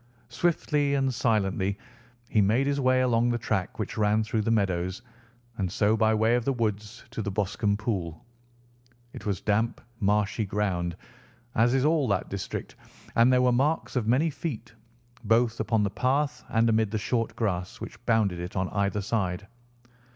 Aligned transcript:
Swiftly 0.29 0.95
and 0.95 1.13
silently 1.13 1.77
he 2.27 2.41
made 2.41 2.65
his 2.65 2.81
way 2.81 3.01
along 3.01 3.29
the 3.29 3.37
track 3.37 3.77
which 3.77 3.99
ran 3.99 4.23
through 4.23 4.41
the 4.41 4.49
meadows, 4.49 5.03
and 5.59 5.71
so 5.71 5.95
by 5.95 6.11
way 6.11 6.33
of 6.33 6.43
the 6.43 6.53
woods 6.53 7.03
to 7.11 7.21
the 7.21 7.29
Boscombe 7.29 7.77
Pool. 7.77 8.25
It 9.13 9.27
was 9.27 9.41
damp, 9.41 9.79
marshy 9.99 10.43
ground, 10.43 10.97
as 11.53 11.75
is 11.75 11.85
all 11.85 12.07
that 12.07 12.29
district, 12.31 12.73
and 13.15 13.31
there 13.31 13.43
were 13.43 13.51
marks 13.51 13.95
of 13.95 14.07
many 14.07 14.31
feet, 14.31 14.73
both 15.23 15.59
upon 15.59 15.83
the 15.83 15.91
path 15.91 16.43
and 16.49 16.67
amid 16.67 16.89
the 16.89 16.97
short 16.97 17.35
grass 17.35 17.79
which 17.79 18.03
bounded 18.07 18.39
it 18.39 18.55
on 18.55 18.69
either 18.69 19.01
side. 19.03 19.45